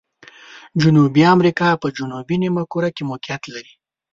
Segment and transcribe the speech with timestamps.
[0.81, 3.73] جنوبي امریکا په جنوبي نیمه کره کې موقعیت لري.